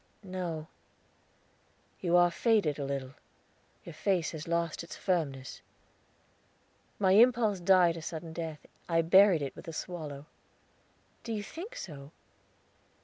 [0.23, 0.65] "No."
[1.99, 3.13] "You are faded a little.
[3.83, 5.61] Your face has lost its firmness."
[6.97, 8.65] My impulse died a sudden death.
[8.89, 10.25] I buried it with a swallow.
[11.23, 12.11] "Do you think so?"